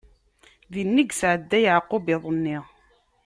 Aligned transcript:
Dinna 0.73 1.01
i 1.01 1.05
yesɛedda 1.09 1.57
Yeɛqub 1.63 2.05
iḍ-nni. 2.15 2.57